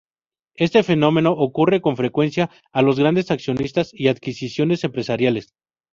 [0.55, 5.53] Este fenómeno ocurre con frecuencia a los grandes accionistas y adquisiciones empresariales.